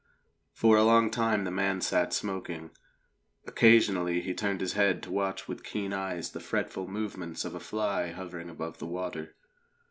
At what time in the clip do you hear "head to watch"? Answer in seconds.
4.73-5.47